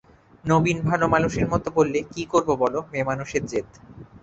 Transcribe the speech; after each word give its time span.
নবীন 0.45 0.77
ভালোমানুষের 0.81 1.45
মতো 1.47 1.67
বললে, 1.77 1.99
কী 2.13 2.23
করব 2.25 2.49
বলো, 2.55 2.79
মেয়েমানুষের 2.91 3.43
জেদ। 3.45 3.67